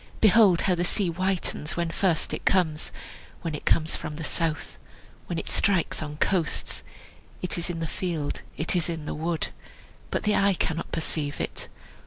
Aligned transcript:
Behold 0.19 0.61
how 0.61 0.73
the 0.73 0.83
sea 0.83 1.09
whitens 1.09 1.77
When 1.77 1.89
first 1.91 2.33
it 2.33 2.43
comes, 2.43 2.91
When 3.43 3.53
it 3.53 3.65
comes 3.65 3.95
from 3.95 4.15
the 4.15 4.23
south, 4.23 4.79
When 5.27 5.37
it 5.37 5.47
strikes 5.47 6.01
on 6.01 6.17
coasts 6.17 6.81
It 7.43 7.55
is 7.55 7.69
in 7.69 7.81
the 7.81 7.85
field, 7.87 8.41
it 8.57 8.75
is 8.75 8.89
in 8.89 9.05
the 9.05 9.13
wood, 9.13 9.49
But 10.09 10.23
the 10.23 10.35
eye 10.35 10.55
cannot 10.55 10.91
perceive 10.91 11.39
it. 11.39 11.67